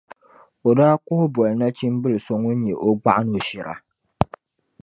[0.67, 3.73] o daa kuhi boli nachimbil’ so ŋun nyɛ o gbɔɣino ʒira.